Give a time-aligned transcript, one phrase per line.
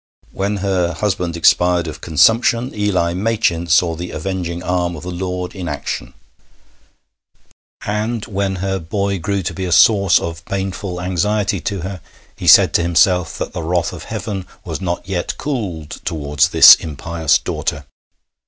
[0.31, 5.53] When her husband expired of consumption, Eli Machin saw the avenging arm of the Lord
[5.53, 6.15] in action;
[7.85, 12.01] and when her boy grew to be a source of painful anxiety to her,
[12.35, 16.73] he said to himself that the wrath of Heaven was not yet cooled towards this
[16.73, 17.85] impious daughter.